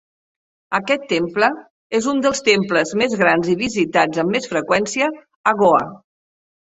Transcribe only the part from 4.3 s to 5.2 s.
més freqüència